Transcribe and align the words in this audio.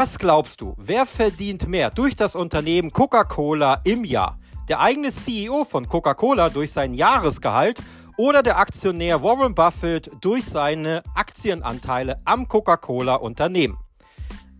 Was 0.00 0.16
glaubst 0.16 0.60
du, 0.60 0.76
wer 0.78 1.04
verdient 1.06 1.66
mehr 1.66 1.90
durch 1.90 2.14
das 2.14 2.36
Unternehmen 2.36 2.92
Coca-Cola 2.92 3.80
im 3.82 4.04
Jahr? 4.04 4.36
Der 4.68 4.78
eigene 4.78 5.10
CEO 5.10 5.64
von 5.64 5.88
Coca-Cola 5.88 6.50
durch 6.50 6.70
sein 6.70 6.94
Jahresgehalt 6.94 7.80
oder 8.16 8.44
der 8.44 8.58
Aktionär 8.58 9.24
Warren 9.24 9.56
Buffett 9.56 10.08
durch 10.20 10.44
seine 10.44 11.02
Aktienanteile 11.16 12.20
am 12.24 12.46
Coca-Cola-Unternehmen? 12.46 13.76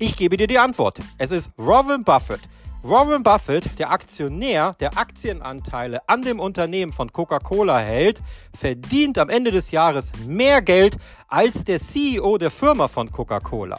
Ich 0.00 0.16
gebe 0.16 0.36
dir 0.36 0.48
die 0.48 0.58
Antwort. 0.58 0.98
Es 1.18 1.30
ist 1.30 1.52
Warren 1.56 2.02
Buffett. 2.02 2.40
Warren 2.82 3.22
Buffett, 3.22 3.78
der 3.78 3.92
Aktionär, 3.92 4.74
der 4.80 4.98
Aktienanteile 4.98 6.00
an 6.08 6.22
dem 6.22 6.40
Unternehmen 6.40 6.90
von 6.90 7.12
Coca-Cola 7.12 7.78
hält, 7.78 8.20
verdient 8.58 9.18
am 9.18 9.28
Ende 9.28 9.52
des 9.52 9.70
Jahres 9.70 10.10
mehr 10.26 10.62
Geld 10.62 10.96
als 11.28 11.62
der 11.62 11.78
CEO 11.78 12.38
der 12.38 12.50
Firma 12.50 12.88
von 12.88 13.12
Coca-Cola. 13.12 13.78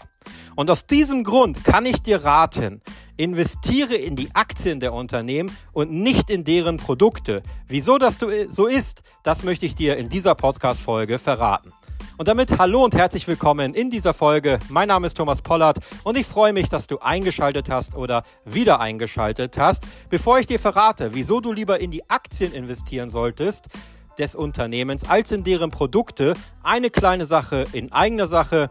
Und 0.60 0.70
aus 0.70 0.86
diesem 0.86 1.24
Grund 1.24 1.64
kann 1.64 1.86
ich 1.86 2.02
dir 2.02 2.26
raten, 2.26 2.82
investiere 3.16 3.96
in 3.96 4.18
die 4.18 4.36
Aktien 4.36 4.82
der 4.82 4.92
Unternehmen 4.92 5.56
und 5.72 5.90
nicht 5.90 6.30
in 6.30 6.44
deren 6.44 6.76
Produkte. 6.76 7.44
Wieso 7.70 7.98
das 7.98 8.18
so 8.50 8.68
ist, 8.68 9.02
das 9.24 9.46
möchte 9.46 9.66
ich 9.66 9.74
dir 9.74 9.96
in 9.96 10.10
dieser 10.10 10.36
Podcast-Folge 10.36 11.18
verraten. 11.18 11.72
Und 12.18 12.28
damit 12.28 12.58
hallo 12.58 12.84
und 12.84 12.94
herzlich 12.94 13.26
willkommen 13.26 13.74
in 13.74 13.90
dieser 13.90 14.14
Folge. 14.14 14.60
Mein 14.68 14.90
Name 14.90 15.08
ist 15.08 15.16
Thomas 15.16 15.42
Pollard 15.42 15.80
und 16.04 16.18
ich 16.18 16.26
freue 16.26 16.52
mich, 16.52 16.68
dass 16.68 16.88
du 16.88 17.00
eingeschaltet 17.00 17.70
hast 17.70 17.96
oder 17.96 18.26
wieder 18.44 18.82
eingeschaltet 18.82 19.58
hast. 19.58 19.86
Bevor 20.10 20.40
ich 20.40 20.46
dir 20.46 20.60
verrate, 20.60 21.12
wieso 21.14 21.40
du 21.40 21.54
lieber 21.54 21.80
in 21.80 21.90
die 21.90 22.10
Aktien 22.10 22.52
investieren 22.52 23.10
solltest, 23.10 23.70
des 24.18 24.36
Unternehmens 24.36 25.10
als 25.10 25.32
in 25.32 25.46
deren 25.46 25.72
Produkte, 25.72 26.34
eine 26.62 26.90
kleine 26.90 27.26
Sache 27.26 27.66
in 27.72 27.94
eigener 27.94 28.28
Sache. 28.28 28.70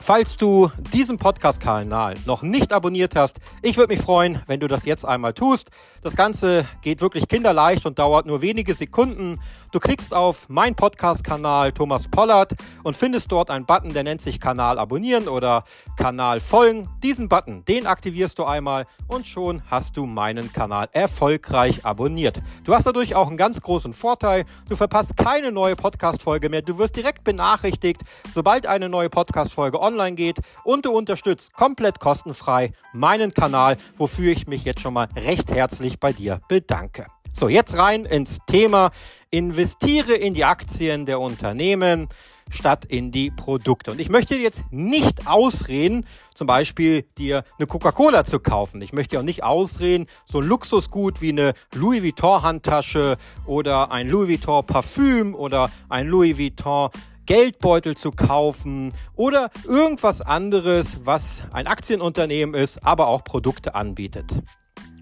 Falls 0.00 0.36
du 0.36 0.70
diesen 0.92 1.18
Podcast-Kanal 1.18 2.14
noch 2.24 2.42
nicht 2.42 2.72
abonniert 2.72 3.14
hast, 3.14 3.40
ich 3.62 3.76
würde 3.76 3.92
mich 3.92 4.02
freuen, 4.02 4.40
wenn 4.46 4.60
du 4.60 4.66
das 4.66 4.84
jetzt 4.84 5.04
einmal 5.04 5.34
tust. 5.34 5.70
Das 6.02 6.16
Ganze 6.16 6.66
geht 6.82 7.00
wirklich 7.00 7.28
kinderleicht 7.28 7.84
und 7.84 7.98
dauert 7.98 8.24
nur 8.24 8.40
wenige 8.40 8.74
Sekunden. 8.74 9.40
Du 9.70 9.80
klickst 9.80 10.14
auf 10.14 10.48
mein 10.48 10.74
Podcast-Kanal 10.74 11.72
Thomas 11.72 12.08
Pollard 12.08 12.54
und 12.84 12.96
findest 12.96 13.30
dort 13.30 13.50
einen 13.50 13.66
Button, 13.66 13.92
der 13.92 14.02
nennt 14.02 14.22
sich 14.22 14.40
Kanal 14.40 14.78
abonnieren 14.78 15.28
oder 15.28 15.64
Kanal 15.98 16.40
folgen. 16.40 16.88
Diesen 17.02 17.28
Button, 17.28 17.64
den 17.66 17.86
aktivierst 17.86 18.38
du 18.38 18.44
einmal 18.44 18.86
und 19.08 19.28
schon 19.28 19.62
hast 19.70 19.96
du 19.98 20.06
meinen 20.06 20.52
Kanal 20.52 20.88
erfolgreich 20.92 21.84
abonniert. 21.84 22.40
Du 22.64 22.72
hast 22.72 22.86
dadurch 22.86 23.14
auch 23.14 23.28
einen 23.28 23.36
ganz 23.36 23.60
großen 23.60 23.92
Vorteil. 23.92 24.46
Du 24.70 24.76
verpasst 24.76 25.18
keine 25.18 25.52
neue 25.52 25.76
Podcast-Folge 25.76 26.48
mehr. 26.48 26.62
Du 26.62 26.78
wirst 26.78 26.96
direkt 26.96 27.24
benachrichtigt, 27.24 28.02
sobald 28.32 28.66
eine 28.66 28.88
neue 28.88 29.10
Podcast-Folge 29.10 29.78
online 29.88 30.16
geht 30.16 30.38
und 30.64 30.84
du 30.84 30.92
unterstützt 30.92 31.54
komplett 31.54 32.00
kostenfrei 32.00 32.72
meinen 32.92 33.32
Kanal, 33.32 33.76
wofür 33.96 34.32
ich 34.32 34.46
mich 34.46 34.64
jetzt 34.64 34.80
schon 34.80 34.94
mal 34.94 35.08
recht 35.16 35.50
herzlich 35.50 35.98
bei 35.98 36.12
dir 36.12 36.40
bedanke. 36.48 37.06
So, 37.32 37.48
jetzt 37.48 37.76
rein 37.76 38.04
ins 38.04 38.38
Thema. 38.46 38.90
Investiere 39.30 40.14
in 40.14 40.34
die 40.34 40.44
Aktien 40.44 41.06
der 41.06 41.20
Unternehmen 41.20 42.08
statt 42.50 42.84
in 42.84 43.10
die 43.10 43.30
Produkte. 43.30 43.90
Und 43.90 44.00
ich 44.00 44.08
möchte 44.08 44.36
jetzt 44.36 44.64
nicht 44.70 45.26
ausreden, 45.26 46.06
zum 46.34 46.46
Beispiel 46.46 47.02
dir 47.18 47.44
eine 47.58 47.66
Coca-Cola 47.66 48.24
zu 48.24 48.40
kaufen. 48.40 48.80
Ich 48.80 48.92
möchte 48.92 49.18
auch 49.18 49.22
nicht 49.22 49.44
ausreden, 49.44 50.06
so 50.24 50.40
ein 50.40 50.46
Luxusgut 50.46 51.20
wie 51.20 51.30
eine 51.30 51.52
Louis 51.74 52.02
Vuitton 52.02 52.42
Handtasche 52.42 53.16
oder 53.46 53.92
ein 53.92 54.08
Louis 54.08 54.28
Vuitton 54.28 54.66
Parfüm 54.66 55.34
oder 55.34 55.70
ein 55.88 56.08
Louis 56.08 56.38
Vuitton 56.38 56.90
Geldbeutel 57.28 57.94
zu 57.94 58.10
kaufen 58.10 58.94
oder 59.14 59.50
irgendwas 59.66 60.22
anderes, 60.22 61.04
was 61.04 61.42
ein 61.52 61.66
Aktienunternehmen 61.66 62.54
ist, 62.54 62.86
aber 62.86 63.06
auch 63.06 63.22
Produkte 63.22 63.74
anbietet. 63.74 64.40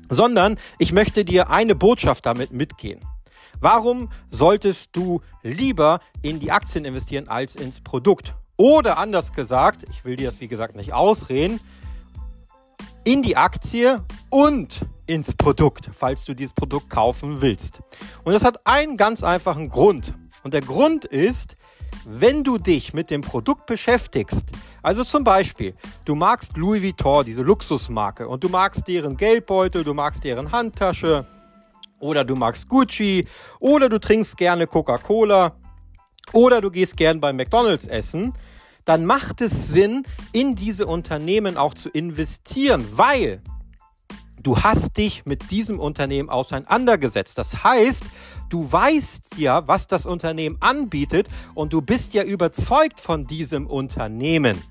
Sondern 0.08 0.58
ich 0.80 0.90
möchte 0.92 1.24
dir 1.24 1.50
eine 1.50 1.76
Botschaft 1.76 2.26
damit 2.26 2.50
mitgehen. 2.50 2.98
Warum 3.60 4.10
solltest 4.28 4.96
du 4.96 5.20
lieber 5.44 6.00
in 6.20 6.40
die 6.40 6.50
Aktien 6.50 6.84
investieren 6.84 7.28
als 7.28 7.54
ins 7.54 7.80
Produkt? 7.80 8.34
Oder 8.56 8.98
anders 8.98 9.32
gesagt, 9.32 9.86
ich 9.88 10.04
will 10.04 10.16
dir 10.16 10.26
das 10.26 10.40
wie 10.40 10.48
gesagt 10.48 10.74
nicht 10.74 10.92
ausreden, 10.92 11.60
in 13.04 13.22
die 13.22 13.36
Aktie 13.36 14.02
und 14.30 14.80
ins 15.06 15.36
Produkt, 15.36 15.90
falls 15.92 16.24
du 16.24 16.34
dieses 16.34 16.54
Produkt 16.54 16.90
kaufen 16.90 17.40
willst. 17.40 17.82
Und 18.24 18.32
das 18.32 18.42
hat 18.44 18.66
einen 18.66 18.96
ganz 18.96 19.22
einfachen 19.22 19.68
Grund. 19.68 20.12
Und 20.46 20.54
der 20.54 20.60
Grund 20.60 21.04
ist, 21.04 21.56
wenn 22.04 22.44
du 22.44 22.56
dich 22.56 22.94
mit 22.94 23.10
dem 23.10 23.20
Produkt 23.20 23.66
beschäftigst, 23.66 24.44
also 24.80 25.02
zum 25.02 25.24
Beispiel, 25.24 25.74
du 26.04 26.14
magst 26.14 26.56
Louis 26.56 26.80
Vuitton, 26.84 27.24
diese 27.24 27.42
Luxusmarke, 27.42 28.28
und 28.28 28.44
du 28.44 28.48
magst 28.48 28.86
deren 28.86 29.16
Geldbeutel, 29.16 29.82
du 29.82 29.92
magst 29.92 30.22
deren 30.22 30.52
Handtasche, 30.52 31.26
oder 31.98 32.24
du 32.24 32.36
magst 32.36 32.68
Gucci, 32.68 33.26
oder 33.58 33.88
du 33.88 33.98
trinkst 33.98 34.36
gerne 34.36 34.68
Coca-Cola, 34.68 35.56
oder 36.32 36.60
du 36.60 36.70
gehst 36.70 36.96
gern 36.96 37.20
bei 37.20 37.32
McDonald's 37.32 37.88
essen, 37.88 38.32
dann 38.84 39.04
macht 39.04 39.40
es 39.40 39.70
Sinn, 39.72 40.04
in 40.30 40.54
diese 40.54 40.86
Unternehmen 40.86 41.56
auch 41.56 41.74
zu 41.74 41.88
investieren, 41.88 42.86
weil 42.92 43.42
du 44.46 44.56
hast 44.56 44.96
dich 44.96 45.26
mit 45.26 45.50
diesem 45.50 45.80
Unternehmen 45.80 46.30
auseinandergesetzt. 46.30 47.36
Das 47.36 47.64
heißt, 47.64 48.04
du 48.48 48.70
weißt 48.70 49.38
ja, 49.38 49.66
was 49.66 49.88
das 49.88 50.06
Unternehmen 50.06 50.56
anbietet 50.60 51.28
und 51.54 51.72
du 51.72 51.82
bist 51.82 52.14
ja 52.14 52.22
überzeugt 52.22 53.00
von 53.00 53.26
diesem 53.26 53.66
Unternehmen. 53.66 54.62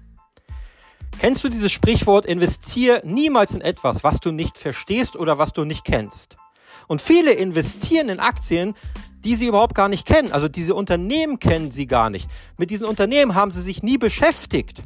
Kennst 1.20 1.44
du 1.44 1.50
dieses 1.50 1.74
Sprichwort, 1.74 2.26
investier 2.26 3.02
niemals 3.04 3.54
in 3.54 3.60
etwas, 3.60 4.04
was 4.06 4.22
du 4.22 4.32
nicht 4.32 4.58
verstehst 4.58 5.18
oder 5.18 5.38
was 5.38 5.52
du 5.52 5.66
nicht 5.66 5.84
kennst? 5.84 6.38
Und 6.88 7.02
viele 7.02 7.34
investieren 7.34 8.08
in 8.08 8.20
Aktien, 8.20 8.76
die 9.26 9.36
sie 9.36 9.48
überhaupt 9.48 9.76
gar 9.76 9.90
nicht 9.90 10.06
kennen. 10.06 10.32
Also 10.32 10.48
diese 10.48 10.74
Unternehmen 10.74 11.40
kennen 11.40 11.72
sie 11.72 11.88
gar 11.88 12.10
nicht. 12.10 12.30
Mit 12.58 12.70
diesen 12.70 12.88
Unternehmen 12.88 13.36
haben 13.36 13.52
sie 13.52 13.62
sich 13.62 13.84
nie 13.84 13.98
beschäftigt. 13.98 14.84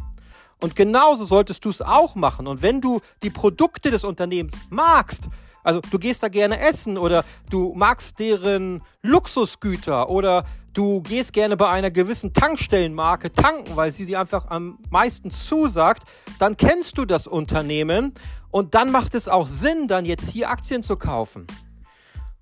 Und 0.60 0.76
genauso 0.76 1.24
solltest 1.24 1.64
du 1.66 1.70
es 1.70 1.82
auch 1.82 2.16
machen. 2.16 2.48
Und 2.48 2.62
wenn 2.62 2.82
du 2.82 3.02
die 3.24 3.30
Produkte 3.30 3.92
des 3.92 4.04
Unternehmens 4.04 4.56
magst, 4.70 5.30
also 5.64 5.82
du 5.92 6.00
gehst 6.00 6.24
da 6.24 6.28
gerne 6.28 6.60
essen 6.60 6.98
oder 6.98 7.24
du 7.50 7.74
magst 7.76 8.20
deren 8.20 8.82
Luxusgüter 9.02 10.10
oder 10.10 10.46
du 10.74 11.02
gehst 11.02 11.34
gerne 11.34 11.58
bei 11.58 11.70
einer 11.70 11.92
gewissen 11.92 12.34
Tankstellenmarke 12.34 13.34
tanken, 13.34 13.76
weil 13.76 13.92
sie 13.92 14.06
dir 14.06 14.20
einfach 14.20 14.48
am 14.50 14.80
meisten 14.90 15.32
zusagt, 15.32 16.04
dann 16.40 16.58
kennst 16.58 16.98
du 16.98 17.06
das 17.06 17.28
Unternehmen 17.28 18.14
und 18.52 18.76
dann 18.76 18.92
macht 18.92 19.16
es 19.16 19.28
auch 19.28 19.48
Sinn, 19.48 19.88
dann 19.88 20.06
jetzt 20.06 20.30
hier 20.30 20.50
Aktien 20.50 20.84
zu 20.84 20.96
kaufen. 20.96 21.46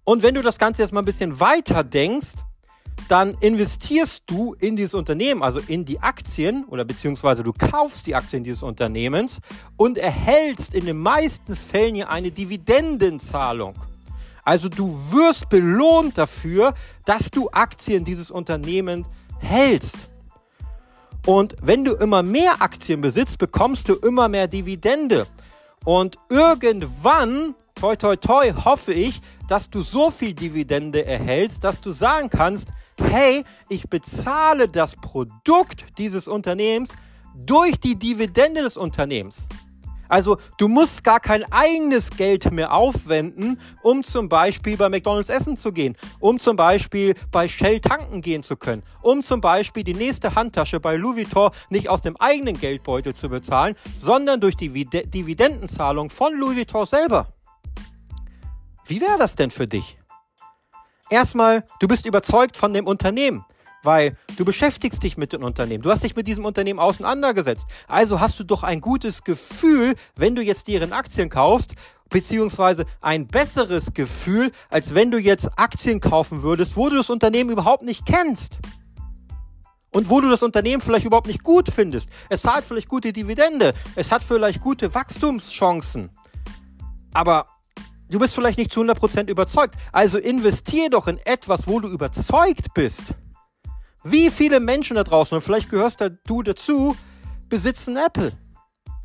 Und 0.03 0.23
wenn 0.23 0.35
du 0.35 0.41
das 0.41 0.57
Ganze 0.57 0.81
jetzt 0.81 0.93
mal 0.93 1.01
ein 1.01 1.05
bisschen 1.05 1.39
weiter 1.39 1.83
denkst, 1.83 2.35
dann 3.07 3.35
investierst 3.39 4.23
du 4.27 4.53
in 4.59 4.75
dieses 4.75 4.93
Unternehmen, 4.93 5.43
also 5.43 5.59
in 5.67 5.85
die 5.85 5.99
Aktien 5.99 6.65
oder 6.65 6.83
beziehungsweise 6.83 7.43
du 7.43 7.53
kaufst 7.53 8.07
die 8.07 8.15
Aktien 8.15 8.43
dieses 8.43 8.63
Unternehmens 8.63 9.39
und 9.77 9.97
erhältst 9.97 10.73
in 10.73 10.85
den 10.85 10.97
meisten 10.97 11.55
Fällen 11.55 11.95
ja 11.95 12.09
eine 12.09 12.31
Dividendenzahlung. 12.31 13.75
Also 14.43 14.69
du 14.69 14.97
wirst 15.11 15.49
belohnt 15.49 16.17
dafür, 16.17 16.73
dass 17.05 17.31
du 17.31 17.49
Aktien 17.51 18.03
dieses 18.03 18.31
Unternehmens 18.31 19.07
hältst. 19.39 19.97
Und 21.25 21.57
wenn 21.61 21.83
du 21.83 21.93
immer 21.95 22.23
mehr 22.23 22.61
Aktien 22.61 23.01
besitzt, 23.01 23.37
bekommst 23.37 23.89
du 23.89 23.95
immer 23.95 24.29
mehr 24.29 24.47
Dividende. 24.47 25.27
Und 25.83 26.17
irgendwann, 26.29 27.55
toi 27.79 27.95
toi 27.95 28.15
toi, 28.15 28.51
hoffe 28.65 28.93
ich, 28.93 29.21
dass 29.47 29.69
du 29.69 29.81
so 29.81 30.09
viel 30.09 30.33
Dividende 30.33 31.05
erhältst, 31.05 31.63
dass 31.63 31.79
du 31.79 31.91
sagen 31.91 32.29
kannst, 32.29 32.69
hey, 32.99 33.43
ich 33.69 33.87
bezahle 33.87 34.67
das 34.67 34.95
Produkt 34.95 35.97
dieses 35.97 36.27
Unternehmens 36.27 36.95
durch 37.35 37.79
die 37.79 37.97
Dividende 37.97 38.63
des 38.63 38.77
Unternehmens. 38.77 39.47
Also 40.09 40.37
du 40.57 40.69
musst 40.69 41.03
gar 41.03 41.19
kein 41.19 41.43
eigenes 41.51 42.09
Geld 42.09 42.49
mehr 42.51 42.73
aufwenden, 42.73 43.59
um 43.83 44.03
zum 44.03 44.29
Beispiel 44.29 44.77
bei 44.77 44.89
McDonald's 44.89 45.29
essen 45.29 45.57
zu 45.57 45.71
gehen, 45.71 45.97
um 46.19 46.39
zum 46.39 46.55
Beispiel 46.55 47.13
bei 47.29 47.47
Shell 47.47 47.81
tanken 47.81 48.21
gehen 48.21 48.41
zu 48.41 48.55
können, 48.55 48.83
um 49.01 49.21
zum 49.21 49.41
Beispiel 49.41 49.83
die 49.83 49.93
nächste 49.93 50.33
Handtasche 50.33 50.79
bei 50.79 50.95
Louis 50.95 51.17
Vuitton 51.17 51.51
nicht 51.69 51.89
aus 51.89 52.01
dem 52.01 52.15
eigenen 52.17 52.57
Geldbeutel 52.57 53.13
zu 53.13 53.29
bezahlen, 53.29 53.75
sondern 53.97 54.39
durch 54.39 54.55
die 54.55 54.69
Dividendenzahlung 54.85 56.09
von 56.09 56.33
Louis 56.33 56.57
Vuitton 56.57 56.85
selber. 56.85 57.36
Wie 58.87 59.01
wäre 59.01 59.17
das 59.17 59.35
denn 59.35 59.51
für 59.51 59.67
dich? 59.67 59.97
Erstmal, 61.09 61.65
du 61.79 61.87
bist 61.87 62.05
überzeugt 62.05 62.55
von 62.55 62.73
dem 62.73 62.87
Unternehmen, 62.87 63.45
weil 63.83 64.17
du 64.37 64.45
beschäftigst 64.45 65.03
dich 65.03 65.17
mit 65.17 65.33
dem 65.33 65.43
Unternehmen. 65.43 65.83
Du 65.83 65.91
hast 65.91 66.03
dich 66.05 66.15
mit 66.15 66.25
diesem 66.25 66.45
Unternehmen 66.45 66.79
auseinandergesetzt. 66.79 67.67
Also 67.87 68.21
hast 68.21 68.39
du 68.39 68.45
doch 68.45 68.63
ein 68.63 68.79
gutes 68.79 69.23
Gefühl, 69.23 69.95
wenn 70.15 70.35
du 70.35 70.41
jetzt 70.41 70.69
deren 70.69 70.93
Aktien 70.93 71.29
kaufst, 71.29 71.75
beziehungsweise 72.09 72.85
ein 73.01 73.27
besseres 73.27 73.93
Gefühl, 73.93 74.51
als 74.69 74.95
wenn 74.95 75.11
du 75.11 75.17
jetzt 75.17 75.49
Aktien 75.57 75.99
kaufen 75.99 76.41
würdest, 76.41 76.77
wo 76.77 76.89
du 76.89 76.95
das 76.95 77.09
Unternehmen 77.09 77.49
überhaupt 77.49 77.83
nicht 77.83 78.05
kennst. 78.05 78.59
und 79.93 80.09
wo 80.09 80.21
du 80.21 80.29
das 80.29 80.43
Unternehmen 80.43 80.81
vielleicht 80.81 81.05
überhaupt 81.05 81.27
nicht 81.27 81.43
gut 81.43 81.69
findest. 81.73 82.09
Es 82.29 82.43
zahlt 82.43 82.63
vielleicht 82.65 82.87
gute 82.87 83.13
Dividende, 83.13 83.73
es 83.95 84.11
hat 84.11 84.21
vielleicht 84.21 84.61
gute 84.61 84.93
Wachstumschancen, 84.93 86.11
aber 87.13 87.47
du 88.09 88.19
bist 88.19 88.35
vielleicht 88.35 88.57
nicht 88.57 88.71
zu 88.71 88.81
100% 88.81 89.29
überzeugt. 89.29 89.75
Also 89.91 90.17
investier 90.17 90.89
doch 90.89 91.07
in 91.07 91.17
etwas, 91.25 91.67
wo 91.67 91.79
du 91.79 91.87
überzeugt 91.87 92.73
bist. 92.73 93.13
Wie 94.03 94.29
viele 94.29 94.59
Menschen 94.59 94.95
da 94.95 95.03
draußen, 95.03 95.35
und 95.35 95.41
vielleicht 95.41 95.69
gehörst 95.69 96.01
du 96.25 96.43
dazu, 96.43 96.95
besitzen 97.49 97.97
Apple? 97.97 98.31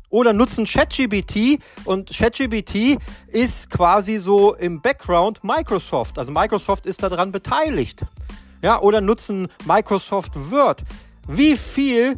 Oder 0.09 0.31
nutzen 0.31 0.65
ChatGBT 0.65 1.59
und 1.85 2.11
ChatGBT 2.15 2.99
ist 3.27 3.71
quasi 3.71 4.17
so 4.19 4.53
im 4.53 4.79
Background 4.79 5.43
Microsoft. 5.43 6.19
Also 6.19 6.31
Microsoft 6.31 6.85
ist 6.85 7.01
daran 7.01 7.31
beteiligt. 7.31 8.05
Ja, 8.61 8.79
oder 8.79 9.01
nutzen 9.01 9.49
Microsoft 9.65 10.51
Word. 10.51 10.83
Wie 11.27 11.57
viel 11.57 12.17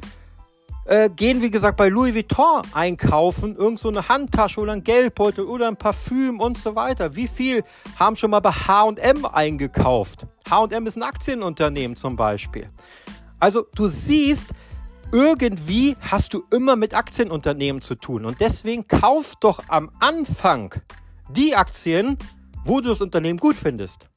äh, 0.85 1.09
gehen, 1.09 1.41
wie 1.41 1.49
gesagt, 1.49 1.77
bei 1.77 1.89
Louis 1.89 2.13
Vuitton 2.13 2.61
einkaufen, 2.73 3.55
irgend 3.55 3.79
so 3.79 3.89
eine 3.89 4.07
Handtasche 4.07 4.61
oder 4.61 4.73
ein 4.73 4.83
Geldbeutel 4.83 5.45
oder 5.45 5.67
ein 5.67 5.77
Parfüm 5.77 6.39
und 6.39 6.57
so 6.57 6.75
weiter. 6.75 7.15
Wie 7.15 7.27
viel 7.27 7.63
haben 7.99 8.15
schon 8.15 8.31
mal 8.31 8.39
bei 8.39 8.51
HM 8.51 9.25
eingekauft? 9.25 10.27
HM 10.49 10.85
ist 10.87 10.95
ein 10.95 11.03
Aktienunternehmen 11.03 11.97
zum 11.97 12.15
Beispiel. 12.15 12.69
Also 13.39 13.65
du 13.75 13.87
siehst, 13.87 14.49
irgendwie 15.11 15.95
hast 16.01 16.33
du 16.33 16.43
immer 16.51 16.75
mit 16.75 16.93
Aktienunternehmen 16.93 17.81
zu 17.81 17.95
tun. 17.95 18.25
Und 18.25 18.39
deswegen 18.41 18.87
kauf 18.87 19.33
doch 19.39 19.63
am 19.67 19.91
Anfang 19.99 20.73
die 21.29 21.55
Aktien, 21.55 22.17
wo 22.63 22.81
du 22.81 22.89
das 22.89 23.01
Unternehmen 23.01 23.39
gut 23.39 23.55
findest. 23.55 24.07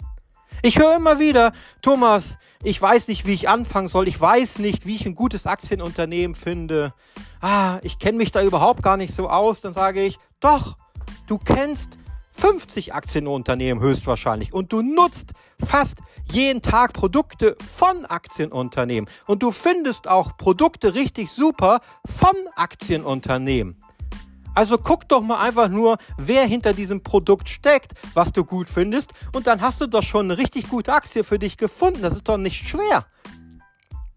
Ich 0.62 0.78
höre 0.78 0.96
immer 0.96 1.20
wieder, 1.20 1.52
Thomas, 1.82 2.36
ich 2.64 2.80
weiß 2.80 3.08
nicht, 3.08 3.26
wie 3.26 3.34
ich 3.34 3.48
anfangen 3.48 3.86
soll. 3.86 4.08
Ich 4.08 4.20
weiß 4.20 4.58
nicht, 4.58 4.86
wie 4.86 4.96
ich 4.96 5.06
ein 5.06 5.14
gutes 5.14 5.46
Aktienunternehmen 5.46 6.34
finde. 6.34 6.92
Ah, 7.40 7.78
ich 7.82 7.98
kenne 7.98 8.18
mich 8.18 8.32
da 8.32 8.42
überhaupt 8.42 8.82
gar 8.82 8.96
nicht 8.96 9.14
so 9.14 9.28
aus. 9.28 9.60
Dann 9.60 9.72
sage 9.72 10.02
ich, 10.02 10.18
doch, 10.40 10.76
du 11.28 11.38
kennst 11.38 11.96
50 12.32 12.94
Aktienunternehmen 12.94 13.82
höchstwahrscheinlich 13.82 14.52
und 14.52 14.72
du 14.72 14.82
nutzt 14.82 15.32
fast 15.64 15.98
jeden 16.24 16.62
Tag 16.62 16.92
Produkte 16.92 17.56
von 17.76 18.06
Aktienunternehmen 18.06 19.10
und 19.26 19.42
du 19.42 19.50
findest 19.50 20.08
auch 20.08 20.36
Produkte 20.36 20.94
richtig 20.94 21.30
super 21.30 21.80
von 22.04 22.34
Aktienunternehmen. 22.54 23.76
Also 24.58 24.76
guck 24.76 25.06
doch 25.06 25.22
mal 25.22 25.38
einfach 25.38 25.68
nur, 25.68 25.98
wer 26.16 26.44
hinter 26.44 26.72
diesem 26.72 27.00
Produkt 27.00 27.48
steckt, 27.48 27.92
was 28.14 28.32
du 28.32 28.44
gut 28.44 28.68
findest 28.68 29.12
und 29.32 29.46
dann 29.46 29.60
hast 29.60 29.80
du 29.80 29.86
doch 29.86 30.02
schon 30.02 30.24
eine 30.24 30.36
richtig 30.36 30.68
gute 30.68 30.92
Aktie 30.92 31.22
für 31.22 31.38
dich 31.38 31.58
gefunden. 31.58 32.02
Das 32.02 32.16
ist 32.16 32.28
doch 32.28 32.38
nicht 32.38 32.68
schwer. 32.68 33.06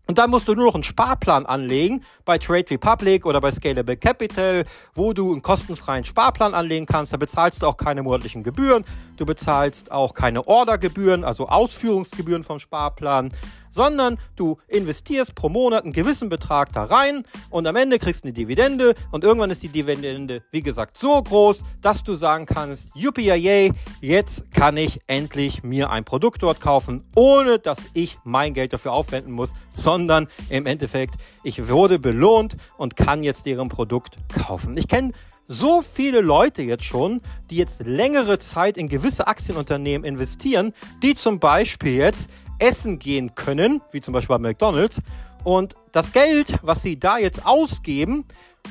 Und 0.08 0.18
dann 0.18 0.32
musst 0.32 0.48
du 0.48 0.56
nur 0.56 0.66
noch 0.66 0.74
einen 0.74 0.82
Sparplan 0.82 1.46
anlegen 1.46 2.04
bei 2.26 2.40
Trade 2.40 2.72
Republic 2.72 3.28
oder 3.28 3.40
bei 3.40 3.52
Scalable 3.52 3.98
Capital, 3.98 4.66
wo 4.96 5.14
du 5.14 5.32
einen 5.32 5.44
kostenfreien 5.44 6.06
Sparplan 6.06 6.56
anlegen 6.56 6.88
kannst. 6.88 7.14
Da 7.14 7.18
bezahlst 7.18 7.62
du 7.62 7.68
auch 7.68 7.78
keine 7.78 8.02
monatlichen 8.02 8.42
Gebühren. 8.42 8.84
Du 9.22 9.28
bezahlst 9.28 9.92
auch 9.92 10.16
keine 10.16 10.48
Ordergebühren, 10.48 11.24
also 11.24 11.48
Ausführungsgebühren 11.48 12.44
vom 12.44 12.58
Sparplan 12.58 13.32
sondern 13.72 14.18
du 14.36 14.58
investierst 14.68 15.34
pro 15.34 15.50
Monat 15.50 15.84
einen 15.84 15.94
gewissen 15.94 16.30
Betrag 16.30 16.72
da 16.74 16.84
rein 16.84 17.24
und 17.50 17.66
am 17.66 17.76
Ende 17.76 17.98
kriegst 17.98 18.24
du 18.24 18.28
eine 18.28 18.34
Dividende 18.34 18.94
und 19.12 19.24
irgendwann 19.24 19.50
ist 19.50 19.64
die 19.64 19.70
Dividende, 19.70 20.44
wie 20.52 20.62
gesagt, 20.62 20.98
so 20.98 21.22
groß, 21.22 21.64
dass 21.82 22.04
du 22.04 22.14
sagen 22.14 22.46
kannst, 22.46 22.96
yippie 22.96 23.72
jetzt 24.02 24.52
kann 24.52 24.78
ich 24.78 25.00
endlich 25.08 25.64
mir 25.64 25.90
ein 25.90 26.04
Produkt 26.04 26.44
dort 26.44 26.60
kaufen, 26.60 27.04
ohne 27.16 27.58
dass 27.58 27.88
ich 27.94 28.20
mein 28.24 28.54
Geld 28.54 28.74
dafür 28.74 28.92
aufwenden 28.92 29.32
muss, 29.32 29.54
sondern 29.72 30.28
im 30.50 30.66
Endeffekt, 30.66 31.16
ich 31.44 31.70
wurde 31.70 31.98
belohnt 31.98 32.58
und 32.78 32.96
kann 32.96 33.24
jetzt 33.24 33.46
deren 33.46 33.70
Produkt 33.70 34.18
kaufen. 34.30 34.76
Ich 34.76 34.90
kenne 34.90 35.14
so 35.52 35.82
viele 35.82 36.22
Leute 36.22 36.62
jetzt 36.62 36.86
schon, 36.86 37.22
die 37.50 37.58
jetzt 37.58 37.82
längere 37.86 38.40
Zeit 38.40 38.78
in 38.78 38.88
gewisse 38.88 39.28
Aktienunternehmen 39.28 40.06
investieren, 40.06 40.74
die 41.04 41.14
zum 41.14 41.40
Beispiel 41.40 41.96
jetzt 41.96 42.30
essen 42.58 43.00
gehen 43.00 43.36
können, 43.36 43.82
wie 43.92 44.00
zum 44.00 44.14
Beispiel 44.14 44.38
bei 44.38 44.50
McDonald's. 44.50 45.02
Und 45.44 45.76
das 45.92 46.14
Geld, 46.14 46.60
was 46.62 46.82
sie 46.82 46.98
da 46.98 47.18
jetzt 47.18 47.46
ausgeben, 47.46 48.26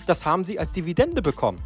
das 0.07 0.25
haben 0.25 0.43
sie 0.43 0.59
als 0.59 0.73
Dividende 0.73 1.21
bekommen. 1.21 1.63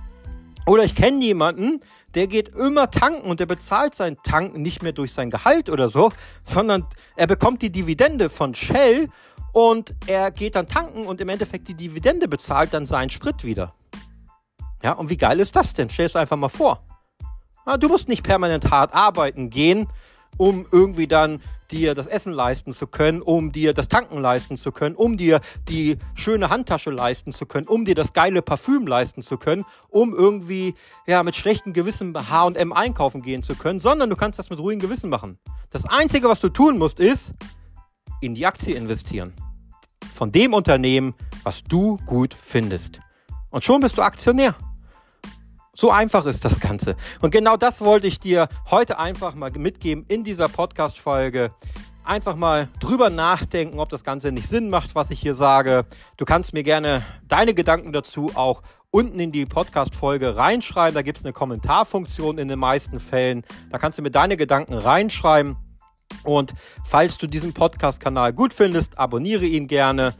Oder 0.66 0.82
ich 0.82 0.96
kenne 0.96 1.22
jemanden, 1.22 1.80
der 2.14 2.26
geht 2.26 2.48
immer 2.48 2.90
tanken 2.90 3.28
und 3.28 3.38
der 3.38 3.46
bezahlt 3.46 3.94
sein 3.94 4.16
Tanken 4.24 4.62
nicht 4.62 4.82
mehr 4.82 4.92
durch 4.92 5.12
sein 5.12 5.30
Gehalt 5.30 5.68
oder 5.68 5.88
so, 5.88 6.10
sondern 6.42 6.86
er 7.16 7.26
bekommt 7.28 7.62
die 7.62 7.70
Dividende 7.70 8.28
von 8.28 8.54
Shell 8.54 9.08
und 9.52 9.94
er 10.08 10.32
geht 10.32 10.56
dann 10.56 10.66
tanken 10.66 11.06
und 11.06 11.20
im 11.20 11.28
Endeffekt 11.28 11.68
die 11.68 11.74
Dividende 11.74 12.26
bezahlt 12.26 12.74
dann 12.74 12.86
seinen 12.86 13.10
Sprit 13.10 13.44
wieder. 13.44 13.74
Ja, 14.84 14.92
und 14.92 15.08
wie 15.08 15.16
geil 15.16 15.40
ist 15.40 15.56
das 15.56 15.72
denn? 15.72 15.88
Stell 15.88 16.04
es 16.04 16.14
einfach 16.14 16.36
mal 16.36 16.50
vor. 16.50 16.82
Du 17.80 17.88
musst 17.88 18.06
nicht 18.06 18.22
permanent 18.22 18.70
hart 18.70 18.92
arbeiten 18.92 19.48
gehen, 19.48 19.88
um 20.36 20.66
irgendwie 20.70 21.06
dann 21.06 21.40
dir 21.70 21.94
das 21.94 22.06
Essen 22.06 22.34
leisten 22.34 22.74
zu 22.74 22.86
können, 22.86 23.22
um 23.22 23.50
dir 23.50 23.72
das 23.72 23.88
Tanken 23.88 24.18
leisten 24.18 24.58
zu 24.58 24.72
können, 24.72 24.94
um 24.94 25.16
dir 25.16 25.40
die 25.70 25.96
schöne 26.14 26.50
Handtasche 26.50 26.90
leisten 26.90 27.32
zu 27.32 27.46
können, 27.46 27.66
um 27.66 27.86
dir 27.86 27.94
das 27.94 28.12
geile 28.12 28.42
Parfüm 28.42 28.86
leisten 28.86 29.22
zu 29.22 29.38
können, 29.38 29.64
um 29.88 30.14
irgendwie 30.14 30.74
ja 31.06 31.22
mit 31.22 31.34
schlechtem 31.34 31.72
Gewissen 31.72 32.14
H&M 32.14 32.74
einkaufen 32.74 33.22
gehen 33.22 33.42
zu 33.42 33.54
können, 33.54 33.78
sondern 33.78 34.10
du 34.10 34.16
kannst 34.16 34.38
das 34.38 34.50
mit 34.50 34.58
ruhigem 34.58 34.80
Gewissen 34.80 35.08
machen. 35.08 35.38
Das 35.70 35.86
einzige, 35.86 36.28
was 36.28 36.40
du 36.40 36.50
tun 36.50 36.76
musst, 36.76 37.00
ist 37.00 37.32
in 38.20 38.34
die 38.34 38.44
Aktie 38.44 38.74
investieren. 38.76 39.32
Von 40.12 40.30
dem 40.30 40.52
Unternehmen, 40.52 41.14
was 41.42 41.64
du 41.64 41.96
gut 42.04 42.36
findest. 42.38 43.00
Und 43.48 43.64
schon 43.64 43.80
bist 43.80 43.96
du 43.96 44.02
Aktionär. 44.02 44.54
So 45.74 45.90
einfach 45.90 46.24
ist 46.24 46.44
das 46.44 46.60
Ganze. 46.60 46.94
Und 47.20 47.32
genau 47.32 47.56
das 47.56 47.80
wollte 47.80 48.06
ich 48.06 48.20
dir 48.20 48.48
heute 48.70 48.98
einfach 48.98 49.34
mal 49.34 49.50
mitgeben 49.50 50.04
in 50.06 50.22
dieser 50.22 50.48
Podcast-Folge. 50.48 51.50
Einfach 52.04 52.36
mal 52.36 52.68
drüber 52.78 53.10
nachdenken, 53.10 53.80
ob 53.80 53.88
das 53.88 54.04
Ganze 54.04 54.30
nicht 54.30 54.46
Sinn 54.46 54.70
macht, 54.70 54.94
was 54.94 55.10
ich 55.10 55.18
hier 55.18 55.34
sage. 55.34 55.84
Du 56.16 56.24
kannst 56.24 56.52
mir 56.52 56.62
gerne 56.62 57.02
deine 57.26 57.54
Gedanken 57.54 57.92
dazu 57.92 58.30
auch 58.34 58.62
unten 58.92 59.18
in 59.18 59.32
die 59.32 59.46
Podcast-Folge 59.46 60.36
reinschreiben. 60.36 60.94
Da 60.94 61.02
gibt 61.02 61.18
es 61.18 61.24
eine 61.24 61.32
Kommentarfunktion 61.32 62.38
in 62.38 62.46
den 62.46 62.60
meisten 62.60 63.00
Fällen. 63.00 63.42
Da 63.70 63.78
kannst 63.78 63.98
du 63.98 64.02
mir 64.02 64.12
deine 64.12 64.36
Gedanken 64.36 64.74
reinschreiben. 64.74 65.56
Und 66.22 66.54
falls 66.84 67.18
du 67.18 67.26
diesen 67.26 67.52
Podcast-Kanal 67.52 68.32
gut 68.32 68.54
findest, 68.54 68.96
abonniere 68.98 69.46
ihn 69.46 69.66
gerne. 69.66 70.14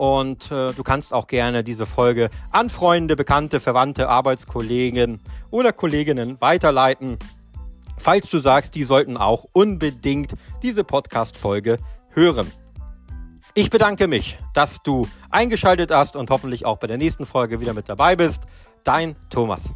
Und 0.00 0.50
äh, 0.50 0.72
du 0.72 0.82
kannst 0.82 1.12
auch 1.12 1.26
gerne 1.26 1.62
diese 1.62 1.84
Folge 1.84 2.30
an 2.52 2.70
Freunde, 2.70 3.16
Bekannte, 3.16 3.60
Verwandte, 3.60 4.08
Arbeitskollegen 4.08 5.20
oder 5.50 5.74
Kolleginnen 5.74 6.40
weiterleiten, 6.40 7.18
falls 7.98 8.30
du 8.30 8.38
sagst, 8.38 8.74
die 8.76 8.84
sollten 8.84 9.18
auch 9.18 9.44
unbedingt 9.52 10.36
diese 10.62 10.84
Podcast-Folge 10.84 11.76
hören. 12.14 12.50
Ich 13.52 13.68
bedanke 13.68 14.08
mich, 14.08 14.38
dass 14.54 14.82
du 14.82 15.06
eingeschaltet 15.28 15.90
hast 15.90 16.16
und 16.16 16.30
hoffentlich 16.30 16.64
auch 16.64 16.78
bei 16.78 16.86
der 16.86 16.96
nächsten 16.96 17.26
Folge 17.26 17.60
wieder 17.60 17.74
mit 17.74 17.90
dabei 17.90 18.16
bist. 18.16 18.44
Dein 18.84 19.16
Thomas. 19.28 19.70